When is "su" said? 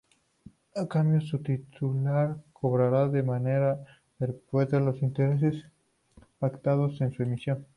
1.21-1.37, 7.11-7.21